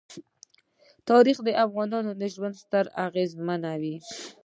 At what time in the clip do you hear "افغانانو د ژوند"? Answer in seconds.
1.65-2.55